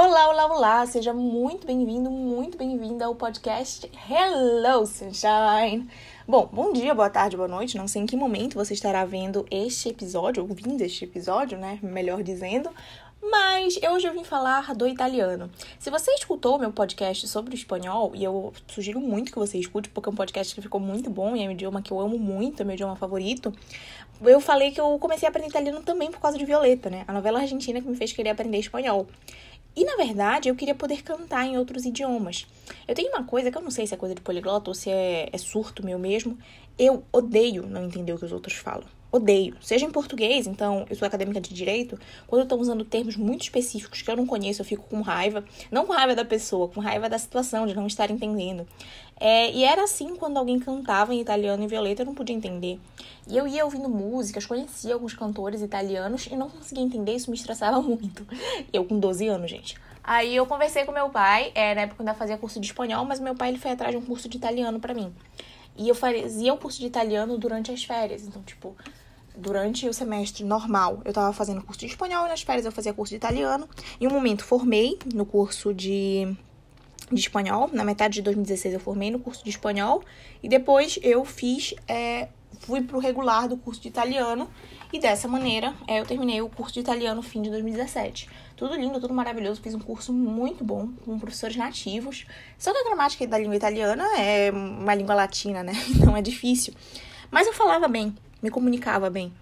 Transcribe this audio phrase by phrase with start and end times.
[0.00, 0.86] Olá, olá, olá!
[0.86, 5.90] Seja muito bem-vindo, muito bem-vinda ao podcast Hello Sunshine!
[6.24, 7.76] Bom, bom dia, boa tarde, boa noite.
[7.76, 11.80] Não sei em que momento você estará vendo este episódio, ouvindo este episódio, né?
[11.82, 12.70] Melhor dizendo.
[13.20, 15.50] Mas hoje eu vim falar do italiano.
[15.80, 19.88] Se você escutou meu podcast sobre o espanhol, e eu sugiro muito que você escute,
[19.88, 22.16] porque é um podcast que ficou muito bom e é um idioma que eu amo
[22.16, 23.52] muito, é meu idioma favorito.
[24.22, 27.04] Eu falei que eu comecei a aprender italiano também por causa de Violeta, né?
[27.08, 29.08] A novela argentina que me fez querer aprender espanhol.
[29.78, 32.48] E na verdade, eu queria poder cantar em outros idiomas.
[32.88, 34.90] Eu tenho uma coisa que eu não sei se é coisa de poliglota ou se
[34.90, 36.36] é, é surto meu mesmo.
[36.76, 38.88] Eu odeio não entender o que os outros falam.
[39.10, 39.56] Odeio.
[39.62, 44.02] Seja em português, então, eu sou acadêmica de direito, quando tô usando termos muito específicos
[44.02, 45.42] que eu não conheço, eu fico com raiva.
[45.70, 48.66] Não com raiva da pessoa, com raiva da situação, de não estar entendendo.
[49.18, 52.78] É, e era assim quando alguém cantava em italiano em violeta, eu não podia entender.
[53.26, 57.36] E eu ia ouvindo músicas, conhecia alguns cantores italianos e não conseguia entender, isso me
[57.36, 58.26] estressava muito.
[58.70, 59.76] Eu com 12 anos, gente.
[60.04, 63.04] Aí eu conversei com meu pai, é, na época eu ainda fazia curso de espanhol,
[63.06, 65.12] mas meu pai ele foi atrás de um curso de italiano para mim.
[65.78, 68.26] E eu fazia o curso de italiano durante as férias.
[68.26, 68.76] Então, tipo,
[69.38, 72.92] durante o semestre normal, eu tava fazendo curso de espanhol e nas férias eu fazia
[72.92, 73.68] curso de italiano.
[74.00, 76.36] Em um momento formei no curso de,
[77.10, 77.70] de espanhol.
[77.72, 80.02] Na metade de 2016 eu formei no curso de espanhol.
[80.42, 81.74] E depois eu fiz.
[81.86, 82.28] É,
[82.60, 84.50] fui pro regular do curso de italiano.
[84.92, 88.28] E dessa maneira é, eu terminei o curso de italiano no fim de 2017.
[88.56, 89.60] Tudo lindo, tudo maravilhoso.
[89.60, 92.26] Fiz um curso muito bom com professores nativos.
[92.58, 95.72] Só que a gramática da língua italiana é uma língua latina, né?
[95.94, 96.74] Então é difícil.
[97.30, 99.32] Mas eu falava bem, me comunicava bem.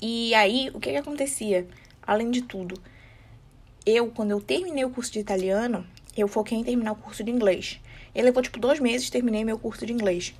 [0.00, 1.66] E aí, o que, que acontecia?
[2.06, 2.80] Além de tudo,
[3.84, 7.30] eu, quando eu terminei o curso de italiano, eu foquei em terminar o curso de
[7.30, 7.80] inglês.
[8.14, 10.34] Ele levou tipo dois meses, terminei meu curso de inglês.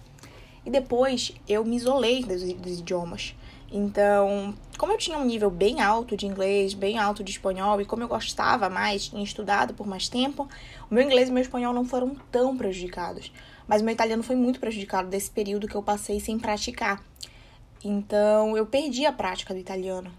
[0.65, 3.35] E depois eu me isolei dos, dos idiomas.
[3.71, 7.85] Então, como eu tinha um nível bem alto de inglês, bem alto de espanhol, e
[7.85, 10.49] como eu gostava mais, tinha estudado por mais tempo,
[10.91, 13.31] o meu inglês e meu espanhol não foram tão prejudicados.
[13.67, 17.05] Mas meu italiano foi muito prejudicado desse período que eu passei sem praticar.
[17.85, 20.13] Então, eu perdi a prática do italiano.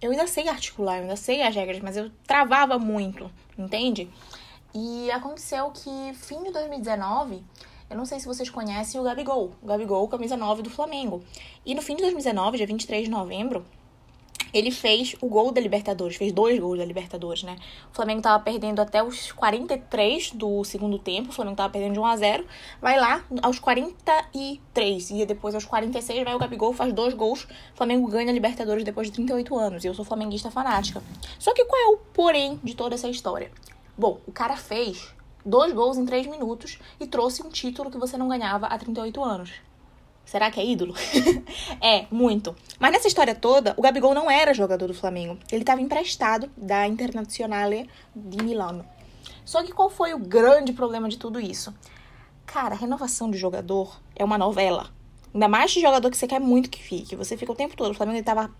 [0.00, 4.10] Eu ainda sei articular, eu ainda sei as regras, mas eu travava muito, entende?
[4.74, 7.42] E aconteceu que, fim de 2019,
[7.88, 9.52] eu não sei se vocês conhecem o Gabigol.
[9.62, 11.22] O Gabigol, camisa 9 do Flamengo.
[11.64, 13.64] E no fim de 2019, dia 23 de novembro,
[14.52, 17.56] ele fez o gol da Libertadores, fez dois gols da Libertadores, né?
[17.90, 22.00] O Flamengo tava perdendo até os 43 do segundo tempo, o Flamengo tava perdendo de
[22.00, 22.46] 1 a 0
[22.80, 27.76] vai lá aos 43, e depois aos 46 vai o Gabigol, faz dois gols, o
[27.76, 31.02] Flamengo ganha a Libertadores depois de 38 anos, e eu sou flamenguista fanática.
[31.38, 33.50] Só que qual é o porém de toda essa história?
[33.96, 35.14] Bom, o cara fez
[35.44, 39.22] dois gols em três minutos e trouxe um título que você não ganhava há 38
[39.22, 39.52] anos.
[40.24, 40.94] Será que é ídolo?
[41.80, 42.56] é, muito.
[42.78, 45.38] Mas nessa história toda, o Gabigol não era jogador do Flamengo.
[45.50, 48.84] Ele estava emprestado da Internazionale de Milano.
[49.44, 51.74] Só que qual foi o grande problema de tudo isso?
[52.46, 54.90] Cara, renovação de jogador é uma novela.
[55.34, 57.16] Ainda mais de jogador que você quer muito que fique.
[57.16, 57.90] Você fica o tempo todo.
[57.90, 58.50] O Flamengo estava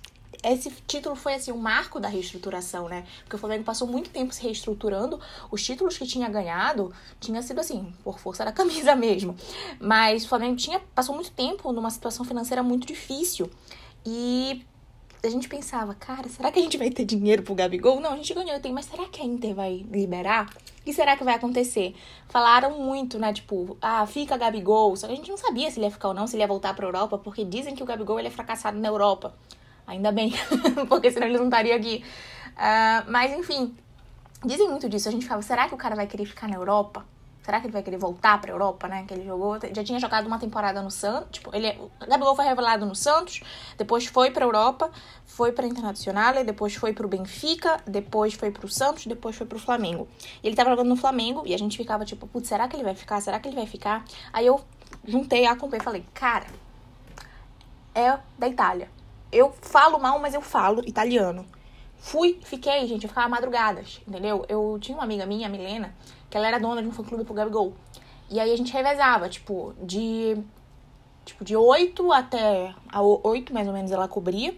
[0.42, 3.04] esse título foi assim um marco da reestruturação, né?
[3.22, 5.20] Porque o Flamengo passou muito tempo se reestruturando.
[5.50, 9.36] Os títulos que tinha ganhado tinha sido assim, por força da camisa mesmo.
[9.80, 13.50] Mas o Flamengo tinha passou muito tempo numa situação financeira muito difícil.
[14.04, 14.64] E
[15.24, 18.00] a gente pensava, cara, será que a gente vai ter dinheiro pro Gabigol?
[18.00, 20.52] Não, a gente ganhou, tem, mas será que a Inter vai liberar?
[20.80, 21.94] O que será que vai acontecer?
[22.28, 23.32] Falaram muito, né?
[23.32, 24.96] Tipo, ah, fica Gabigol.
[24.96, 26.48] Só que a gente não sabia se ele ia ficar ou não, se ele ia
[26.48, 29.32] voltar pra Europa, porque dizem que o Gabigol ele é fracassado na Europa.
[29.92, 30.32] Ainda bem,
[30.88, 32.02] porque senão eles não estariam aqui.
[32.52, 33.76] Uh, mas enfim,
[34.42, 35.08] dizem muito disso.
[35.08, 37.04] A gente fala, será que o cara vai querer ficar na Europa?
[37.42, 39.04] Será que ele vai querer voltar pra Europa, né?
[39.06, 39.58] Que ele jogou.
[39.74, 41.32] Já tinha jogado uma temporada no Santos.
[41.32, 41.66] Tipo, ele.
[41.66, 43.40] É, o Gabigol foi revelado no Santos,
[43.76, 44.90] depois foi pra Europa,
[45.26, 50.08] foi pra Internacional, depois foi pro Benfica, depois foi pro Santos, depois foi pro Flamengo.
[50.42, 52.84] E ele tava jogando no Flamengo e a gente ficava tipo, putz, será que ele
[52.84, 53.20] vai ficar?
[53.20, 54.04] Será que ele vai ficar?
[54.32, 54.60] Aí eu
[55.04, 56.46] juntei a e falei, cara,
[57.94, 58.88] é da Itália
[59.32, 61.46] eu falo mal, mas eu falo italiano.
[61.96, 64.44] Fui, fiquei, gente, eu ficava madrugadas, entendeu?
[64.48, 65.94] Eu tinha uma amiga minha, a Milena,
[66.28, 67.74] que ela era dona de um fã-clube pro Gabigol.
[68.28, 70.36] E aí a gente revezava, tipo, de
[71.24, 74.54] tipo de 8 até a 8 mais ou menos ela cobria.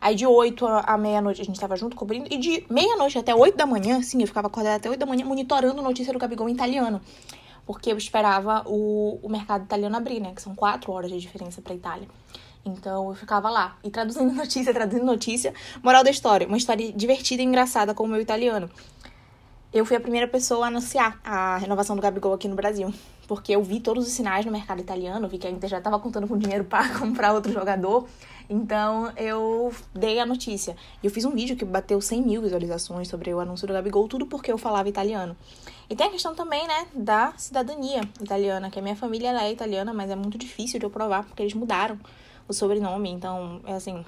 [0.00, 2.26] Aí de 8 à meia-noite a gente tava junto cobrindo.
[2.32, 5.24] E de meia-noite até 8 da manhã, sim, eu ficava acordada até 8 da manhã
[5.24, 7.00] monitorando notícia do Gabigol em italiano.
[7.66, 10.32] Porque eu esperava o, o mercado italiano abrir, né?
[10.34, 12.08] Que são 4 horas de diferença pra Itália.
[12.66, 15.54] Então eu ficava lá e traduzindo notícia, traduzindo notícia.
[15.82, 18.68] Moral da história, uma história divertida e engraçada com o meu italiano.
[19.72, 22.92] Eu fui a primeira pessoa a anunciar a renovação do Gabigol aqui no Brasil.
[23.28, 25.98] Porque eu vi todos os sinais no mercado italiano, vi que a Inter já estava
[25.98, 28.06] contando com dinheiro para comprar outro jogador.
[28.48, 30.76] Então eu dei a notícia.
[31.02, 34.08] E eu fiz um vídeo que bateu 100 mil visualizações sobre o anúncio do Gabigol,
[34.08, 35.36] tudo porque eu falava italiano.
[35.90, 39.92] E tem a questão também, né, da cidadania italiana, que a minha família é italiana,
[39.92, 41.98] mas é muito difícil de eu provar porque eles mudaram
[42.48, 43.10] o sobrenome.
[43.10, 44.04] Então, é assim,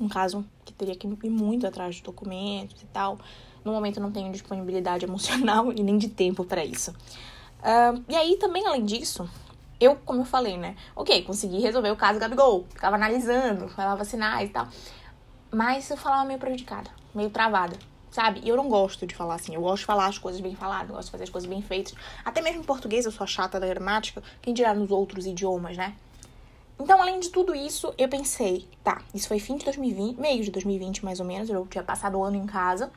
[0.00, 3.18] um caso que teria que ir muito atrás de documentos e tal.
[3.64, 6.90] No momento não tenho disponibilidade emocional e nem de tempo para isso.
[7.60, 9.28] Uh, e aí também, além disso,
[9.80, 10.76] eu, como eu falei, né?
[10.94, 12.64] Ok, consegui resolver o caso Gabigol.
[12.70, 14.68] Ficava analisando, falava sinais e tal.
[15.50, 17.76] Mas eu falava meio prejudicada, meio travada,
[18.10, 18.40] sabe?
[18.42, 19.54] E eu não gosto de falar assim.
[19.54, 21.94] Eu gosto de falar as coisas bem faladas, gosto de fazer as coisas bem feitas.
[22.24, 24.22] Até mesmo em português eu sou chata da gramática.
[24.42, 25.94] Quem dirá nos outros idiomas, né?
[26.78, 30.50] Então, além de tudo isso, eu pensei, tá, isso foi fim de 2020, meio de
[30.50, 32.90] 2020 mais ou menos, eu tinha passado o ano em casa.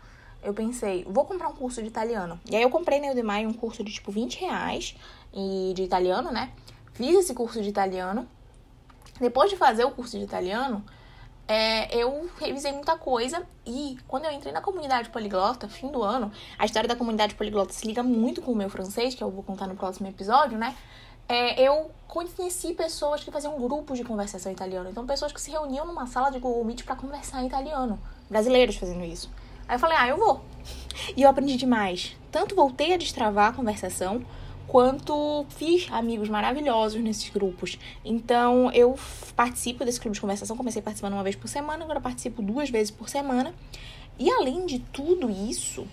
[0.43, 2.39] Eu pensei, vou comprar um curso de italiano.
[2.49, 4.95] E aí eu comprei na Udemy um curso de tipo 20 reais
[5.33, 6.51] e de italiano, né?
[6.93, 8.27] Fiz esse curso de italiano.
[9.19, 10.83] Depois de fazer o curso de italiano,
[11.47, 16.31] é, eu revisei muita coisa e quando eu entrei na comunidade poliglota, fim do ano,
[16.59, 19.43] a história da comunidade poliglota se liga muito com o meu francês, que eu vou
[19.43, 20.75] contar no próximo episódio, né?
[21.29, 24.89] É, eu conheci pessoas que faziam grupos de conversação italiano.
[24.89, 27.99] Então, pessoas que se reuniam numa sala de Google Meet para conversar em italiano.
[28.29, 29.29] Brasileiros fazendo isso.
[29.67, 30.41] Aí eu falei, ah, eu vou.
[31.15, 32.15] E eu aprendi demais.
[32.31, 34.25] Tanto voltei a destravar a conversação,
[34.67, 37.77] quanto fiz amigos maravilhosos nesses grupos.
[38.03, 38.97] Então, eu
[39.35, 40.55] participo desse clube de conversação.
[40.55, 43.53] Comecei participando uma vez por semana, agora participo duas vezes por semana.
[44.17, 45.85] E além de tudo isso,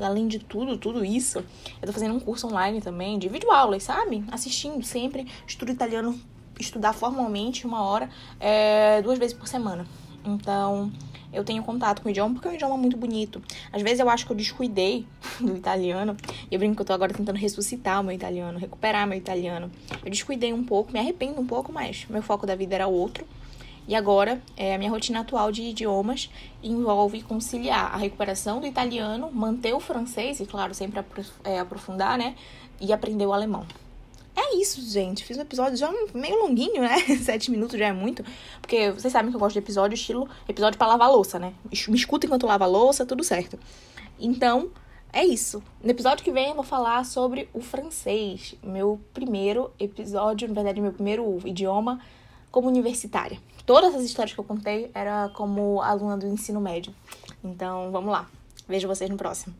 [0.00, 1.38] além de tudo, tudo isso,
[1.80, 4.24] eu tô fazendo um curso online também de videoaulas, sabe?
[4.30, 6.18] Assistindo sempre, estudo italiano,
[6.58, 8.08] estudar formalmente uma hora,
[8.40, 9.86] é, duas vezes por semana.
[10.24, 10.90] Então,
[11.34, 13.42] eu tenho contato com o idioma porque é um idioma muito bonito.
[13.72, 15.06] Às vezes eu acho que eu descuidei
[15.40, 16.16] do italiano.
[16.50, 19.70] E eu brinco que eu tô agora tentando ressuscitar o meu italiano, recuperar meu italiano.
[20.04, 23.26] Eu descuidei um pouco, me arrependo um pouco, mas meu foco da vida era outro.
[23.86, 26.30] E agora, é, a minha rotina atual de idiomas
[26.62, 31.04] envolve conciliar a recuperação do italiano, manter o francês, e claro, sempre
[31.44, 32.34] é, aprofundar, né?
[32.80, 33.66] E aprender o alemão.
[34.36, 35.24] É isso, gente.
[35.24, 36.98] Fiz um episódio já meio longuinho, né?
[37.22, 38.24] Sete minutos já é muito.
[38.60, 41.52] Porque vocês sabem que eu gosto de episódio estilo episódio para lavar louça, né?
[41.88, 43.58] Me escuta enquanto lava louça, tudo certo.
[44.18, 44.70] Então,
[45.12, 45.62] é isso.
[45.82, 48.56] No episódio que vem eu vou falar sobre o francês.
[48.62, 52.00] Meu primeiro episódio, na verdade, meu primeiro idioma
[52.54, 53.36] como universitária.
[53.66, 56.94] Todas as histórias que eu contei era como aluna do ensino médio.
[57.42, 58.30] Então, vamos lá.
[58.68, 59.52] Vejo vocês no próximo.